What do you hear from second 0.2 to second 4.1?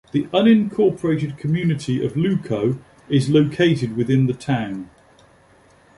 unincorporated community of Luco is located